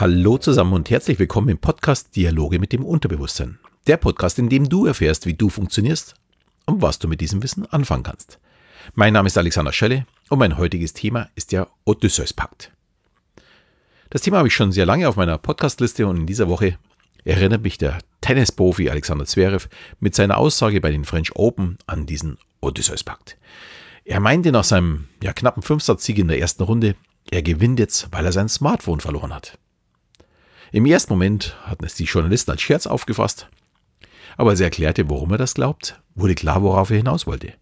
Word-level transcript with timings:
Hallo 0.00 0.38
zusammen 0.38 0.72
und 0.72 0.88
herzlich 0.88 1.18
willkommen 1.18 1.50
im 1.50 1.58
Podcast 1.58 2.16
Dialoge 2.16 2.58
mit 2.58 2.72
dem 2.72 2.86
Unterbewusstsein. 2.86 3.58
Der 3.86 3.98
Podcast, 3.98 4.38
in 4.38 4.48
dem 4.48 4.66
du 4.66 4.86
erfährst, 4.86 5.26
wie 5.26 5.34
du 5.34 5.50
funktionierst 5.50 6.14
und 6.64 6.80
was 6.80 6.98
du 6.98 7.06
mit 7.06 7.20
diesem 7.20 7.42
Wissen 7.42 7.66
anfangen 7.66 8.04
kannst. 8.04 8.38
Mein 8.94 9.12
Name 9.12 9.26
ist 9.26 9.36
Alexander 9.36 9.74
Schelle 9.74 10.06
und 10.30 10.38
mein 10.38 10.56
heutiges 10.56 10.94
Thema 10.94 11.28
ist 11.34 11.52
der 11.52 11.68
Odysseus-Pakt. 11.84 12.72
Das 14.08 14.22
Thema 14.22 14.38
habe 14.38 14.48
ich 14.48 14.54
schon 14.54 14.72
sehr 14.72 14.86
lange 14.86 15.06
auf 15.06 15.16
meiner 15.16 15.36
Podcastliste 15.36 16.06
und 16.06 16.16
in 16.16 16.26
dieser 16.26 16.48
Woche 16.48 16.78
erinnert 17.26 17.62
mich 17.62 17.76
der 17.76 17.98
Tennisprofi 18.22 18.88
Alexander 18.88 19.26
Zverev 19.26 19.68
mit 19.98 20.14
seiner 20.14 20.38
Aussage 20.38 20.80
bei 20.80 20.92
den 20.92 21.04
French 21.04 21.36
Open 21.36 21.76
an 21.86 22.06
diesen 22.06 22.38
Odysseus-Pakt. 22.62 23.36
Er 24.06 24.20
meinte 24.20 24.50
nach 24.50 24.64
seinem 24.64 25.08
ja, 25.22 25.34
knappen 25.34 25.62
Fünfsatzsieg 25.62 26.16
in 26.16 26.28
der 26.28 26.38
ersten 26.38 26.62
Runde, 26.62 26.94
er 27.30 27.42
gewinnt 27.42 27.78
jetzt, 27.78 28.08
weil 28.12 28.24
er 28.24 28.32
sein 28.32 28.48
Smartphone 28.48 29.00
verloren 29.00 29.34
hat. 29.34 29.58
Im 30.72 30.86
ersten 30.86 31.12
Moment 31.12 31.56
hatten 31.64 31.84
es 31.84 31.94
die 31.94 32.04
Journalisten 32.04 32.50
als 32.52 32.62
Scherz 32.62 32.86
aufgefasst, 32.86 33.48
aber 34.36 34.50
als 34.50 34.60
er 34.60 34.66
erklärte, 34.66 35.10
warum 35.10 35.32
er 35.32 35.38
das 35.38 35.54
glaubt, 35.54 36.00
wurde 36.14 36.34
klar, 36.34 36.62
worauf 36.62 36.90
er 36.90 36.98
hinaus 36.98 37.26
wollte. 37.26 37.54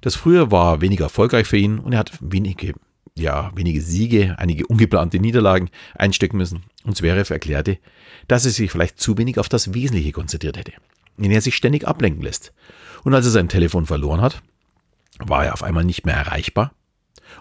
Das 0.00 0.16
früher 0.16 0.50
war 0.50 0.80
weniger 0.80 1.04
erfolgreich 1.04 1.46
für 1.46 1.58
ihn 1.58 1.78
und 1.78 1.92
er 1.92 2.00
hat 2.00 2.12
wenige, 2.20 2.74
ja, 3.16 3.52
wenige 3.54 3.80
Siege, 3.80 4.34
einige 4.38 4.66
ungeplante 4.66 5.20
Niederlagen 5.20 5.70
einstecken 5.94 6.38
müssen. 6.38 6.64
Und 6.84 6.96
Zverev 6.96 7.32
erklärte, 7.32 7.78
dass 8.26 8.44
er 8.44 8.50
sich 8.50 8.72
vielleicht 8.72 8.98
zu 8.98 9.16
wenig 9.18 9.38
auf 9.38 9.48
das 9.48 9.74
Wesentliche 9.74 10.12
konzentriert 10.12 10.56
hätte, 10.56 10.72
in 11.16 11.30
er 11.30 11.40
sich 11.40 11.54
ständig 11.54 11.86
ablenken 11.86 12.22
lässt. 12.22 12.52
Und 13.04 13.14
als 13.14 13.26
er 13.26 13.32
sein 13.32 13.48
Telefon 13.48 13.86
verloren 13.86 14.20
hat, 14.20 14.42
war 15.18 15.44
er 15.44 15.52
auf 15.52 15.62
einmal 15.62 15.84
nicht 15.84 16.06
mehr 16.06 16.16
erreichbar 16.16 16.72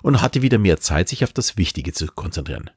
und 0.04 0.22
hatte 0.22 0.42
wieder 0.42 0.60
mehr 0.60 0.80
Zeit, 0.80 1.10
sich 1.10 1.24
auf 1.24 1.34
das 1.34 1.58
Wichtige 1.58 1.94
zu 1.94 2.06
konzentrieren. 2.08 2.70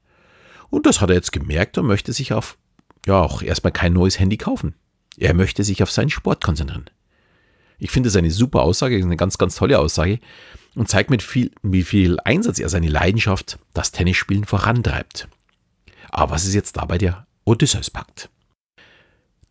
Und 0.75 0.87
das 0.87 1.01
hat 1.01 1.09
er 1.09 1.15
jetzt 1.15 1.31
gemerkt 1.31 1.79
und 1.79 1.87
möchte 1.87 2.13
sich 2.13 2.33
auf, 2.33 2.59
ja, 3.07 3.23
auch 3.23 3.43
erstmal 3.43 3.73
kein 3.73 3.93
neues 3.93 4.19
Handy 4.19 4.37
kaufen. 4.37 4.75
Er 5.17 5.33
möchte 5.33 5.63
sich 5.63 5.85
auf 5.85 5.91
seinen 5.93 6.11
Sport 6.11 6.43
konzentrieren. 6.43 6.91
Ich 7.79 7.93
finde 7.93 8.09
es 8.09 8.17
eine 8.17 8.33
super 8.33 8.63
Aussage, 8.63 8.97
eine 8.97 9.17
ganz, 9.17 9.39
ganz 9.39 9.55
tolle 9.55 9.79
Aussage 9.79 10.19
und 10.75 10.89
zeigt 10.89 11.11
mit 11.11 11.23
viel, 11.23 11.53
wie 11.63 11.85
viel 11.85 12.19
Einsatz 12.25 12.59
er 12.59 12.69
seine 12.69 12.89
Leidenschaft, 12.89 13.61
das 13.73 13.93
Tennisspielen, 13.93 14.47
vorantreibt. 14.47 15.29
Aber 16.11 16.33
was 16.33 16.45
ist 16.45 16.55
jetzt 16.55 16.77
dabei 16.77 16.99
der 16.99 17.29
Odysseus-Pakt? 17.45 18.29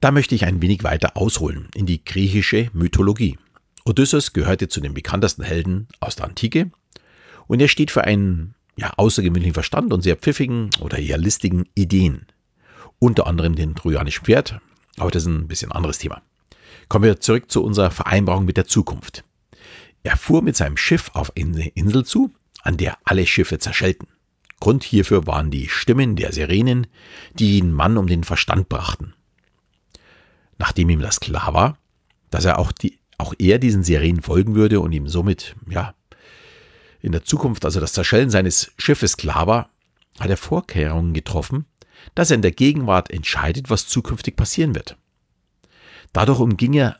Da 0.01 0.11
möchte 0.11 0.35
ich 0.35 0.43
ein 0.43 0.61
wenig 0.61 0.83
weiter 0.83 1.15
ausholen 1.15 1.69
in 1.73 1.85
die 1.85 2.03
griechische 2.03 2.69
Mythologie. 2.73 3.37
Odysseus 3.85 4.33
gehörte 4.33 4.67
zu 4.67 4.81
den 4.81 4.93
bekanntesten 4.93 5.43
Helden 5.43 5.87
aus 6.01 6.17
der 6.17 6.25
Antike 6.25 6.69
und 7.47 7.61
er 7.61 7.69
steht 7.69 7.91
für 7.91 8.03
einen 8.03 8.55
ja, 8.77 8.91
außergewöhnlichen 8.97 9.53
Verstand 9.53 9.93
und 9.93 10.01
sehr 10.01 10.15
pfiffigen 10.15 10.69
oder 10.79 10.97
eher 10.97 11.17
listigen 11.17 11.65
Ideen. 11.75 12.25
Unter 12.99 13.27
anderem 13.27 13.55
den 13.55 13.75
trojanischen 13.75 14.25
Pferd, 14.25 14.59
aber 14.97 15.11
das 15.11 15.23
ist 15.23 15.29
ein 15.29 15.47
bisschen 15.47 15.71
anderes 15.71 15.97
Thema. 15.97 16.21
Kommen 16.89 17.05
wir 17.05 17.19
zurück 17.19 17.51
zu 17.51 17.63
unserer 17.63 17.91
Vereinbarung 17.91 18.45
mit 18.45 18.57
der 18.57 18.65
Zukunft. 18.65 19.23
Er 20.03 20.17
fuhr 20.17 20.41
mit 20.41 20.55
seinem 20.55 20.77
Schiff 20.77 21.11
auf 21.13 21.35
eine 21.37 21.67
Insel 21.69 22.05
zu, 22.05 22.31
an 22.61 22.77
der 22.77 22.97
alle 23.03 23.25
Schiffe 23.25 23.59
zerschellten. 23.59 24.07
Grund 24.59 24.83
hierfür 24.83 25.27
waren 25.27 25.51
die 25.51 25.67
Stimmen 25.67 26.15
der 26.15 26.31
Sirenen, 26.31 26.87
die 27.33 27.57
ihn 27.57 27.71
Mann 27.71 27.97
um 27.97 28.07
den 28.07 28.23
Verstand 28.23 28.69
brachten. 28.69 29.13
Nachdem 30.57 30.89
ihm 30.89 31.01
das 31.01 31.19
klar 31.19 31.53
war, 31.53 31.77
dass 32.29 32.45
er 32.45 32.59
auch, 32.59 32.71
die, 32.71 32.99
auch 33.17 33.33
er 33.37 33.59
diesen 33.59 33.83
Sirenen 33.83 34.21
folgen 34.21 34.55
würde 34.55 34.79
und 34.79 34.91
ihm 34.93 35.07
somit, 35.07 35.55
ja, 35.69 35.93
in 37.03 37.11
der 37.11 37.23
Zukunft, 37.25 37.65
also 37.65 37.79
das 37.79 37.93
Zerschellen 37.93 38.31
seines 38.31 38.71
Schiffes 38.77 39.17
klar 39.17 39.45
war, 39.45 39.69
hat 40.19 40.29
er 40.29 40.37
Vorkehrungen 40.37 41.13
getroffen, 41.13 41.65
dass 42.15 42.31
er 42.31 42.35
in 42.35 42.41
der 42.41 42.51
Gegenwart 42.51 43.11
entscheidet, 43.11 43.69
was 43.69 43.87
zukünftig 43.87 44.37
passieren 44.37 44.73
wird. 44.73 44.97
Dadurch 46.13 46.39
umging 46.39 46.73
er 46.73 46.97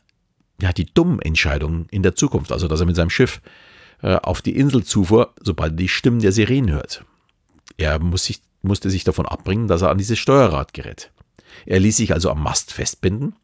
ja, 0.61 0.73
die 0.73 0.93
dummen 0.93 1.21
Entscheidungen 1.21 1.87
in 1.89 2.03
der 2.03 2.15
Zukunft, 2.15 2.51
also 2.51 2.67
dass 2.67 2.81
er 2.81 2.85
mit 2.85 2.97
seinem 2.97 3.09
Schiff 3.09 3.41
äh, 4.01 4.15
auf 4.15 4.41
die 4.41 4.55
Insel 4.57 4.83
zufuhr, 4.83 5.33
sobald 5.41 5.73
er 5.73 5.77
die 5.77 5.89
Stimmen 5.89 6.19
der 6.19 6.33
Sirenen 6.33 6.71
hört. 6.71 7.05
Er 7.77 7.97
muss 7.99 8.25
sich, 8.25 8.41
musste 8.61 8.89
sich 8.89 9.05
davon 9.05 9.25
abbringen, 9.25 9.67
dass 9.69 9.81
er 9.81 9.89
an 9.89 9.97
dieses 9.97 10.19
Steuerrad 10.19 10.73
gerät. 10.73 11.11
Er 11.65 11.79
ließ 11.79 11.95
sich 11.97 12.13
also 12.13 12.29
am 12.29 12.43
Mast 12.43 12.73
festbinden 12.73 13.35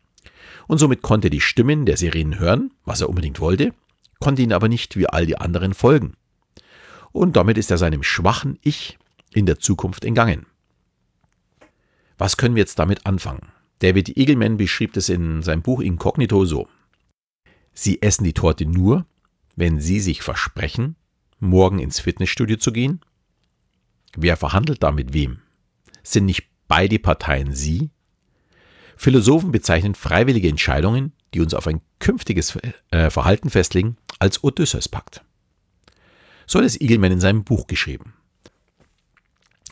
und 0.67 0.77
somit 0.77 1.01
konnte 1.01 1.27
er 1.27 1.31
die 1.31 1.41
Stimmen 1.41 1.85
der 1.85 1.95
Sirenen 1.95 2.37
hören, 2.37 2.73
was 2.83 2.99
er 2.99 3.09
unbedingt 3.09 3.39
wollte, 3.39 3.73
konnte 4.19 4.41
ihnen 4.41 4.53
aber 4.53 4.67
nicht 4.67 4.97
wie 4.97 5.07
all 5.07 5.25
die 5.25 5.37
anderen 5.37 5.73
folgen 5.73 6.15
und 7.19 7.35
damit 7.35 7.57
ist 7.57 7.69
er 7.69 7.77
seinem 7.77 8.01
schwachen 8.01 8.57
Ich 8.61 8.97
in 9.33 9.45
der 9.45 9.59
Zukunft 9.59 10.05
entgangen. 10.05 10.45
Was 12.17 12.37
können 12.37 12.55
wir 12.55 12.61
jetzt 12.61 12.79
damit 12.79 13.05
anfangen? 13.05 13.51
David 13.79 14.15
Eagleman 14.15 14.55
beschrieb 14.55 14.95
es 14.95 15.09
in 15.09 15.43
seinem 15.43 15.61
Buch 15.61 15.81
Incognito 15.81 16.45
so. 16.45 16.69
Sie 17.73 18.01
essen 18.01 18.23
die 18.23 18.31
Torte 18.31 18.65
nur, 18.65 19.05
wenn 19.57 19.81
Sie 19.81 19.99
sich 19.99 20.21
versprechen, 20.21 20.95
morgen 21.39 21.79
ins 21.79 21.99
Fitnessstudio 21.99 22.55
zu 22.55 22.71
gehen? 22.71 23.01
Wer 24.15 24.37
verhandelt 24.37 24.81
da 24.81 24.93
mit 24.93 25.11
wem? 25.11 25.39
Sind 26.03 26.25
nicht 26.25 26.47
beide 26.69 26.99
Parteien 26.99 27.53
Sie? 27.53 27.89
Philosophen 28.95 29.51
bezeichnen 29.51 29.93
freiwillige 29.93 30.47
Entscheidungen, 30.47 31.11
die 31.33 31.41
uns 31.41 31.53
auf 31.53 31.67
ein 31.67 31.81
künftiges 31.99 32.57
äh, 32.91 33.09
Verhalten 33.09 33.49
festlegen, 33.49 33.97
als 34.19 34.41
Odysseus-Pakt. 34.41 35.25
So 36.49 36.57
hat 36.57 36.65
es 36.65 36.81
Eagleman 36.81 37.11
in 37.11 37.19
seinem 37.19 37.43
Buch 37.43 37.67
geschrieben. 37.67 38.13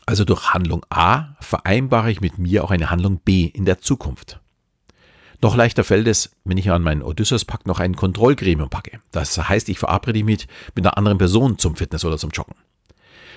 Also 0.06 0.26
durch 0.26 0.54
Handlung 0.54 0.86
A 0.92 1.36
vereinbare 1.40 2.12
ich 2.12 2.22
mit 2.22 2.38
mir 2.38 2.64
auch 2.64 2.70
eine 2.70 2.92
Handlung 2.92 3.18
B 3.18 3.46
in 3.46 3.66
der 3.66 3.82
Zukunft. 3.82 4.40
Noch 5.42 5.56
leichter 5.56 5.84
fällt 5.84 6.06
es, 6.06 6.30
wenn 6.44 6.60
ich 6.60 6.70
an 6.70 6.84
meinen 6.84 7.02
Odysseus-Pakt 7.02 7.66
noch 7.66 7.80
ein 7.80 7.96
Kontrollgremium 7.96 8.70
packe. 8.70 9.02
Das 9.10 9.36
heißt, 9.50 9.70
ich 9.70 9.80
verabrede 9.80 10.24
mich 10.24 10.48
mit 10.76 10.86
einer 10.86 11.00
anderen 11.00 11.18
Person 11.18 11.58
zum 11.58 11.76
Fitness 11.76 12.06
oder 12.06 12.20
zum 12.20 12.30
Joggen. 12.30 12.56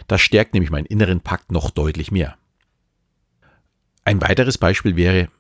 Das 0.07 0.21
stärkt 0.21 0.53
nämlich 0.53 0.71
meinen 0.71 0.85
inneren 0.85 1.23
Pakt 1.23 1.51
noch 1.51 1.71
deutlich 1.71 2.11
mehr. 2.11 2.37
Ein 4.05 4.21
weiteres 4.21 4.59
Beispiel 4.59 4.97
wäre, 4.97 5.31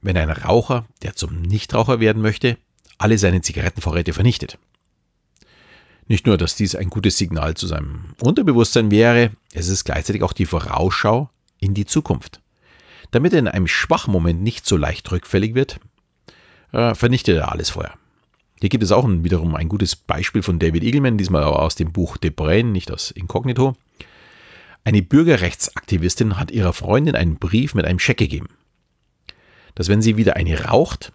wenn 0.00 0.16
ein 0.16 0.30
Raucher, 0.30 0.86
der 1.02 1.16
zum 1.16 1.42
Nichtraucher 1.42 2.00
werden 2.00 2.22
möchte, 2.22 2.56
alle 2.96 3.18
seine 3.18 3.42
Zigarettenvorräte 3.42 4.14
vernichtet. 4.14 4.58
Nicht 6.10 6.26
nur, 6.26 6.36
dass 6.36 6.56
dies 6.56 6.74
ein 6.74 6.90
gutes 6.90 7.18
Signal 7.18 7.54
zu 7.54 7.68
seinem 7.68 8.16
Unterbewusstsein 8.20 8.90
wäre, 8.90 9.30
es 9.52 9.68
ist 9.68 9.84
gleichzeitig 9.84 10.24
auch 10.24 10.32
die 10.32 10.44
Vorausschau 10.44 11.30
in 11.60 11.72
die 11.72 11.86
Zukunft. 11.86 12.40
Damit 13.12 13.32
er 13.32 13.38
in 13.38 13.46
einem 13.46 13.68
schwachen 13.68 14.10
Moment 14.10 14.42
nicht 14.42 14.66
so 14.66 14.76
leicht 14.76 15.12
rückfällig 15.12 15.54
wird, 15.54 15.78
äh, 16.72 16.96
vernichtet 16.96 17.36
er 17.36 17.52
alles 17.52 17.70
vorher. 17.70 17.94
Hier 18.58 18.70
gibt 18.70 18.82
es 18.82 18.90
auch 18.90 19.08
wiederum 19.08 19.54
ein 19.54 19.68
gutes 19.68 19.94
Beispiel 19.94 20.42
von 20.42 20.58
David 20.58 20.82
Eagleman, 20.82 21.16
diesmal 21.16 21.44
aber 21.44 21.62
aus 21.62 21.76
dem 21.76 21.92
Buch 21.92 22.16
The 22.20 22.30
Brain, 22.30 22.72
nicht 22.72 22.90
aus 22.90 23.12
Inkognito. 23.12 23.76
Eine 24.82 25.02
Bürgerrechtsaktivistin 25.02 26.40
hat 26.40 26.50
ihrer 26.50 26.72
Freundin 26.72 27.14
einen 27.14 27.36
Brief 27.36 27.74
mit 27.74 27.84
einem 27.84 28.00
Scheck 28.00 28.18
gegeben, 28.18 28.48
dass 29.76 29.86
wenn 29.86 30.02
sie 30.02 30.16
wieder 30.16 30.34
eine 30.34 30.64
raucht, 30.64 31.12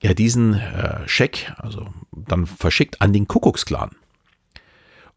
er 0.00 0.14
diesen 0.14 0.54
äh, 0.54 1.06
Scheck 1.06 1.52
also 1.58 1.94
dann 2.28 2.46
verschickt 2.46 3.00
an 3.00 3.12
den 3.12 3.28
Kuckucksklan. 3.28 3.90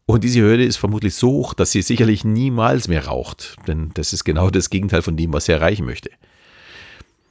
Und 0.06 0.22
diese 0.22 0.40
Hürde 0.40 0.64
ist 0.64 0.76
vermutlich 0.76 1.14
so 1.14 1.30
hoch, 1.30 1.54
dass 1.54 1.72
sie 1.72 1.82
sicherlich 1.82 2.24
niemals 2.24 2.86
mehr 2.86 3.06
raucht, 3.06 3.56
denn 3.66 3.90
das 3.94 4.12
ist 4.12 4.24
genau 4.24 4.50
das 4.50 4.70
Gegenteil 4.70 5.02
von 5.02 5.16
dem, 5.16 5.32
was 5.32 5.46
sie 5.46 5.52
erreichen 5.52 5.84
möchte. 5.84 6.10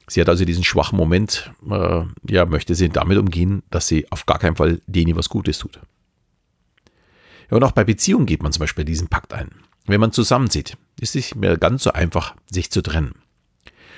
Sie 0.08 0.22
hat 0.22 0.30
also 0.30 0.46
diesen 0.46 0.64
schwachen 0.64 0.98
Moment, 0.98 1.52
äh, 1.70 2.02
ja, 2.30 2.46
möchte 2.46 2.76
sie 2.76 2.90
damit 2.90 3.18
umgehen, 3.18 3.64
dass 3.72 3.88
sie 3.88 4.12
auf 4.12 4.26
gar 4.26 4.40
keinen 4.40 4.58
Fall 4.58 4.82
denen 4.88 5.16
was 5.16 5.30
Gutes 5.30 5.58
tut. 5.58 5.80
Ja, 7.50 7.58
und 7.58 7.64
auch 7.64 7.72
bei 7.72 7.84
Beziehungen 7.84 8.26
geht 8.26 8.44
man 8.44 8.52
zum 8.52 8.60
Beispiel 8.60 8.86
diesen 8.86 9.08
Pakt 9.08 9.34
ein. 9.34 9.50
Wenn 9.86 10.02
man 10.02 10.12
zusammenzieht, 10.12 10.78
ist 11.00 11.10
es 11.10 11.16
nicht 11.16 11.36
mehr 11.36 11.58
ganz 11.58 11.84
so 11.84 11.94
einfach, 11.94 12.36
sich 12.52 12.72
zu 12.72 12.82
trennen. 12.82 13.16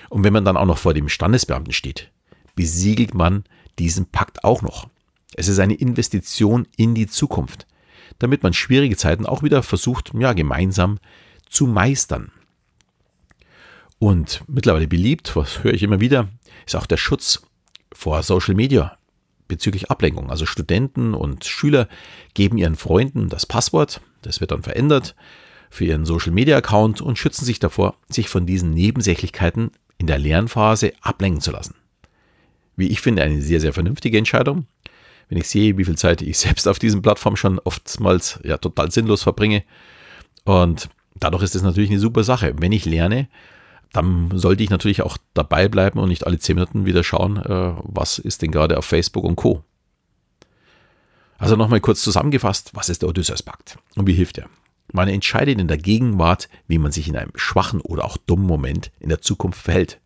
Und 0.10 0.24
wenn 0.24 0.34
man 0.34 0.46
dann 0.46 0.58
auch 0.58 0.66
noch 0.66 0.78
vor 0.78 0.94
dem 0.94 1.10
Standesbeamten 1.10 1.74
steht, 1.74 2.12
besiegelt 2.56 3.14
man 3.14 3.44
diesen 3.80 4.06
Pakt 4.06 4.44
auch 4.44 4.62
noch. 4.62 4.90
Es 5.38 5.48
ist 5.48 5.60
eine 5.60 5.76
Investition 5.76 6.68
in 6.78 6.96
die 6.96 7.06
Zukunft, 7.06 7.68
damit 8.18 8.42
man 8.42 8.54
schwierige 8.54 8.98
Zeiten 8.98 9.28
auch 9.28 9.44
wieder 9.44 9.62
versucht, 9.62 10.12
ja, 10.18 10.34
gemeinsam 10.34 10.98
zu 11.48 11.68
meistern. 11.68 12.32
Und 14.00 14.42
mittlerweile 14.48 14.88
beliebt, 14.88 15.36
was 15.36 15.64
höre 15.64 15.74
ich 15.74 15.84
immer 15.84 16.02
wieder, 16.02 16.28
ist 16.66 16.76
auch 16.76 16.88
der 16.88 16.98
Schutz 16.98 17.44
vor 17.94 18.22
Social 18.24 18.56
Media 18.56 18.98
bezüglich 19.48 19.92
Ablenkung. 19.92 20.32
Also 20.32 20.48
Studenten 20.48 21.14
und 21.14 21.46
Schüler 21.46 21.88
geben 22.34 22.58
ihren 22.58 22.76
Freunden 22.76 23.30
das 23.30 23.46
Passwort, 23.46 24.02
das 24.24 24.42
wird 24.42 24.52
dann 24.52 24.64
verändert 24.64 25.16
für 25.70 25.86
ihren 25.86 26.06
Social 26.06 26.32
Media 26.32 26.58
Account 26.58 27.00
und 27.00 27.20
schützen 27.20 27.46
sich 27.46 27.60
davor, 27.60 27.96
sich 28.10 28.28
von 28.28 28.48
diesen 28.48 28.72
Nebensächlichkeiten 28.72 29.70
in 30.00 30.08
der 30.08 30.18
Lernphase 30.18 30.94
ablenken 31.02 31.42
zu 31.42 31.52
lassen 31.52 31.76
wie 32.78 32.88
ich 32.88 33.02
finde, 33.02 33.24
eine 33.24 33.42
sehr, 33.42 33.60
sehr 33.60 33.74
vernünftige 33.74 34.18
Entscheidung. 34.18 34.68
Wenn 35.30 35.38
ich 35.38 35.48
sehe, 35.48 35.78
wie 35.78 35.86
viel 35.86 35.98
Zeit 35.98 36.22
ich 36.22 36.38
selbst 36.40 36.68
auf 36.68 36.80
diesen 36.80 37.02
Plattformen 37.02 37.38
schon 37.38 37.60
oftmals 37.60 38.40
ja 38.44 38.58
total 38.58 38.92
sinnlos 38.92 39.24
verbringe 39.24 39.64
und 40.44 40.90
Dadurch 41.20 41.44
ist 41.44 41.56
es 41.56 41.64
natürlich 41.64 41.90
eine 41.90 42.00
super 42.00 42.24
Sache. 42.24 42.54
Wenn 42.58 42.72
ich 42.72 42.86
lerne, 42.86 43.28
dann 43.94 44.32
sollte 44.34 44.64
ich 44.64 44.70
natürlich 44.70 45.02
auch 45.02 45.18
dabei 45.34 45.68
bleiben 45.68 46.00
und 46.00 46.10
nicht 46.10 46.28
alle 46.28 46.40
zehn 46.40 46.56
Minuten 46.56 46.86
wieder 46.86 47.04
schauen, 47.04 47.38
äh, 47.38 47.74
was 47.84 48.20
ist 48.20 48.42
denn 48.42 48.52
gerade 48.52 48.78
auf 48.78 48.86
Facebook 48.86 49.24
und 49.24 49.36
Co. 49.36 49.64
Also 51.38 51.56
nochmal 51.56 51.82
kurz 51.82 52.02
zusammengefasst, 52.02 52.72
was 52.74 52.90
ist 52.90 53.04
der 53.04 53.10
Odysseus-Pakt 53.10 53.78
und 53.96 54.08
wie 54.08 54.14
hilft 54.14 54.38
er? 54.38 54.50
Man 54.92 55.08
entscheidet 55.08 55.60
in 55.60 55.68
der 55.68 55.78
Gegenwart, 55.78 56.50
wie 56.68 56.78
man 56.78 56.92
sich 56.92 57.08
in 57.08 57.18
einem 57.18 57.34
schwachen 57.36 57.82
oder 57.82 58.06
auch 58.06 58.18
dummen 58.18 58.48
Moment 58.48 58.92
in 59.00 59.10
der 59.10 59.22
Zukunft 59.22 59.62
verhält. 59.62 60.00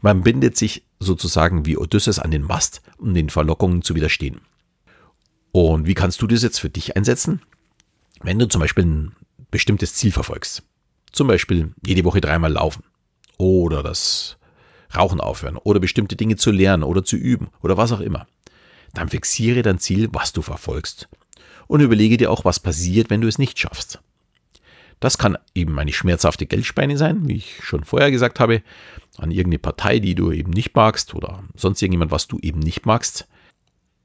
Man 0.00 0.22
bindet 0.22 0.56
sich 0.56 0.84
sozusagen 0.98 1.66
wie 1.66 1.76
Odysseus 1.76 2.18
an 2.18 2.30
den 2.30 2.42
Mast, 2.42 2.82
um 2.98 3.14
den 3.14 3.30
Verlockungen 3.30 3.82
zu 3.82 3.94
widerstehen. 3.94 4.40
Und 5.52 5.86
wie 5.86 5.94
kannst 5.94 6.20
du 6.22 6.26
das 6.26 6.42
jetzt 6.42 6.58
für 6.58 6.70
dich 6.70 6.96
einsetzen? 6.96 7.42
Wenn 8.22 8.38
du 8.38 8.48
zum 8.48 8.60
Beispiel 8.60 8.84
ein 8.84 9.16
bestimmtes 9.50 9.94
Ziel 9.94 10.12
verfolgst, 10.12 10.62
zum 11.12 11.28
Beispiel 11.28 11.74
jede 11.86 12.04
Woche 12.04 12.20
dreimal 12.20 12.52
laufen 12.52 12.84
oder 13.36 13.82
das 13.82 14.38
Rauchen 14.94 15.20
aufhören 15.20 15.56
oder 15.58 15.80
bestimmte 15.80 16.16
Dinge 16.16 16.36
zu 16.36 16.50
lernen 16.50 16.82
oder 16.82 17.04
zu 17.04 17.16
üben 17.16 17.50
oder 17.60 17.76
was 17.76 17.92
auch 17.92 18.00
immer, 18.00 18.26
dann 18.94 19.08
fixiere 19.08 19.62
dein 19.62 19.78
Ziel, 19.78 20.08
was 20.12 20.32
du 20.32 20.42
verfolgst 20.42 21.08
und 21.66 21.80
überlege 21.80 22.16
dir 22.16 22.30
auch, 22.30 22.44
was 22.44 22.60
passiert, 22.60 23.10
wenn 23.10 23.20
du 23.20 23.28
es 23.28 23.38
nicht 23.38 23.58
schaffst. 23.58 24.00
Das 25.00 25.18
kann 25.18 25.36
eben 25.54 25.78
eine 25.78 25.92
schmerzhafte 25.92 26.46
Geldspeine 26.46 26.96
sein, 26.96 27.26
wie 27.26 27.36
ich 27.36 27.64
schon 27.64 27.82
vorher 27.82 28.10
gesagt 28.10 28.38
habe, 28.38 28.62
an 29.18 29.30
irgendeine 29.30 29.58
Partei, 29.58 29.98
die 29.98 30.14
du 30.14 30.30
eben 30.30 30.50
nicht 30.50 30.76
magst 30.76 31.14
oder 31.14 31.42
sonst 31.56 31.82
irgendjemand, 31.82 32.12
was 32.12 32.28
du 32.28 32.38
eben 32.38 32.60
nicht 32.60 32.86
magst. 32.86 33.26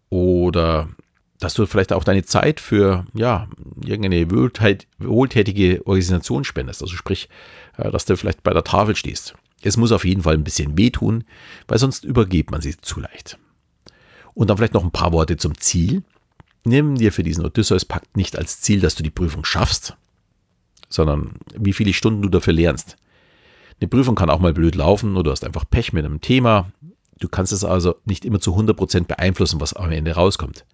Oder 0.09 0.89
dass 1.39 1.53
du 1.53 1.65
vielleicht 1.65 1.93
auch 1.93 2.03
deine 2.03 2.23
Zeit 2.23 2.59
für 2.59 3.05
ja, 3.13 3.47
irgendeine 3.79 4.29
wohltätige 4.31 5.85
Organisation 5.85 6.43
spendest. 6.43 6.81
Also 6.81 6.95
sprich, 6.95 7.29
äh, 7.77 7.91
dass 7.91 8.05
du 8.05 8.17
vielleicht 8.17 8.43
bei 8.43 8.53
der 8.53 8.63
Tafel 8.63 8.95
stehst. 8.95 9.35
Es 9.61 9.77
muss 9.77 9.91
auf 9.91 10.05
jeden 10.05 10.23
Fall 10.23 10.35
ein 10.35 10.43
bisschen 10.43 10.77
wehtun, 10.77 11.23
weil 11.67 11.77
sonst 11.77 12.05
übergeht 12.05 12.51
man 12.51 12.61
sie 12.61 12.77
zu 12.77 12.99
leicht. 12.99 13.37
Und 14.33 14.49
dann 14.49 14.57
vielleicht 14.57 14.73
noch 14.73 14.83
ein 14.83 14.91
paar 14.91 15.13
Worte 15.13 15.37
zum 15.37 15.57
Ziel. 15.57 16.03
Nimm 16.63 16.95
dir 16.95 17.11
für 17.11 17.23
diesen 17.23 17.45
Odysseus-Pakt 17.45 18.17
nicht 18.17 18.37
als 18.37 18.61
Ziel, 18.61 18.81
dass 18.81 18.95
du 18.95 19.03
die 19.03 19.09
Prüfung 19.09 19.45
schaffst, 19.45 19.95
sondern 20.89 21.35
wie 21.55 21.73
viele 21.73 21.93
Stunden 21.93 22.21
du 22.21 22.29
dafür 22.29 22.53
lernst. 22.53 22.97
Eine 23.79 23.87
Prüfung 23.87 24.15
kann 24.15 24.29
auch 24.29 24.39
mal 24.39 24.53
blöd 24.53 24.75
laufen 24.75 25.13
oder 25.13 25.23
du 25.23 25.31
hast 25.31 25.43
einfach 25.43 25.65
Pech 25.69 25.93
mit 25.93 26.05
einem 26.05 26.21
Thema. 26.21 26.71
Du 27.19 27.29
kannst 27.29 27.51
es 27.51 27.63
also 27.63 27.95
nicht 28.05 28.25
immer 28.25 28.39
zu 28.39 28.55
100% 28.55 29.05
beeinflussen, 29.05 29.59
was 29.59 29.73
am 29.73 29.91
Ende 29.91 30.11
rauskommt. 30.13 30.65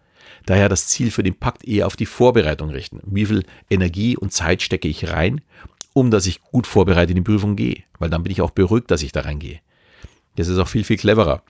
Daher 0.46 0.70
das 0.70 0.88
Ziel 0.88 1.12
für 1.12 1.24
den 1.24 1.36
Pakt 1.36 1.64
eher 1.66 1.88
auf 1.88 1.96
die 1.96 2.06
Vorbereitung 2.06 2.70
richten. 2.70 3.00
Wie 3.06 3.26
viel 3.26 3.46
Energie 3.70 4.18
und 4.18 4.34
Zeit 4.34 4.62
stecke 4.62 4.88
ich 4.88 5.10
rein, 5.10 5.42
um 5.94 6.12
dass 6.12 6.26
ich 6.26 6.42
gut 6.42 6.68
vorbereitet 6.68 7.12
in 7.12 7.24
die 7.24 7.30
Prüfung 7.30 7.56
gehe? 7.56 7.84
Weil 8.00 8.10
dann 8.10 8.24
bin 8.24 8.32
ich 8.32 8.42
auch 8.42 8.52
beruhigt, 8.52 8.92
dass 8.92 9.04
ich 9.04 9.12
da 9.12 9.22
reingehe. 9.22 9.60
Das 10.36 10.48
ist 10.48 10.58
auch 10.58 10.68
viel, 10.68 10.84
viel 10.84 10.98
cleverer. 10.98 11.44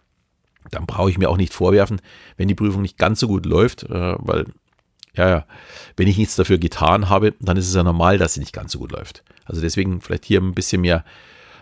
Dann 0.70 0.86
brauche 0.86 1.10
ich 1.10 1.18
mir 1.18 1.30
auch 1.30 1.38
nicht 1.38 1.54
vorwerfen, 1.54 2.02
wenn 2.38 2.48
die 2.48 2.56
Prüfung 2.56 2.82
nicht 2.82 2.98
ganz 2.98 3.20
so 3.20 3.28
gut 3.28 3.46
läuft, 3.46 3.84
äh, 3.84 4.16
weil 4.18 4.46
ja, 5.16 5.30
ja. 5.30 5.46
Wenn 5.96 6.08
ich 6.08 6.18
nichts 6.18 6.36
dafür 6.36 6.58
getan 6.58 7.10
habe, 7.10 7.34
dann 7.40 7.58
ist 7.58 7.68
es 7.68 7.76
ja 7.76 7.84
normal, 7.84 8.18
dass 8.18 8.34
sie 8.34 8.40
nicht 8.40 8.54
ganz 8.54 8.72
so 8.72 8.80
gut 8.80 8.92
läuft. 8.92 9.24
Also 9.46 9.62
deswegen 9.62 10.02
vielleicht 10.02 10.26
hier 10.26 10.42
ein 10.42 10.54
bisschen 10.54 10.82
mehr 10.82 11.06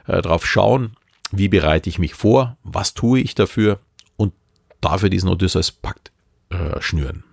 äh, 0.07 0.21
drauf 0.21 0.45
schauen, 0.45 0.95
wie 1.31 1.49
bereite 1.49 1.89
ich 1.89 1.99
mich 1.99 2.13
vor, 2.13 2.57
was 2.63 2.93
tue 2.93 3.19
ich 3.19 3.35
dafür 3.35 3.79
und 4.15 4.33
dafür 4.79 5.09
diesen 5.09 5.29
Odysseus-Pakt 5.29 6.11
äh, 6.51 6.81
schnüren. 6.81 7.23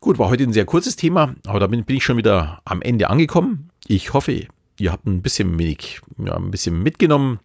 Gut, 0.00 0.18
war 0.18 0.28
heute 0.28 0.44
ein 0.44 0.52
sehr 0.52 0.66
kurzes 0.66 0.96
Thema, 0.96 1.34
aber 1.46 1.60
da 1.60 1.66
bin, 1.66 1.84
bin 1.84 1.96
ich 1.96 2.04
schon 2.04 2.18
wieder 2.18 2.60
am 2.64 2.82
Ende 2.82 3.08
angekommen. 3.08 3.70
Ich 3.86 4.12
hoffe, 4.12 4.46
ihr 4.78 4.92
habt 4.92 5.06
ein 5.06 5.22
bisschen, 5.22 5.58
wenig, 5.58 6.00
ja, 6.18 6.36
ein 6.36 6.50
bisschen 6.50 6.82
mitgenommen, 6.82 7.40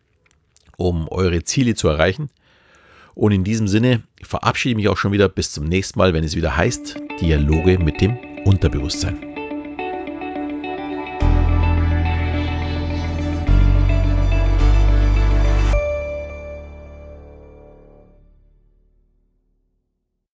um 0.77 1.07
eure 1.07 1.43
Ziele 1.43 1.75
zu 1.75 1.87
erreichen. 1.87 2.29
Und 3.15 3.31
in 3.31 3.43
diesem 3.43 3.67
Sinne 3.67 4.03
verabschiede 4.23 4.71
ich 4.71 4.77
mich 4.77 4.89
auch 4.89 4.97
schon 4.97 5.11
wieder 5.11 5.29
bis 5.29 5.51
zum 5.51 5.65
nächsten 5.65 5.99
Mal, 5.99 6.13
wenn 6.13 6.23
es 6.23 6.35
wieder 6.35 6.55
heißt 6.55 6.97
Dialoge 7.21 7.79
mit 7.79 8.01
dem 8.01 8.17
Unterbewusstsein. 8.45 9.28